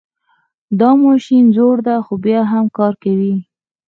[0.79, 3.35] دا ماشین زوړ ده خو بیا هم کار کوي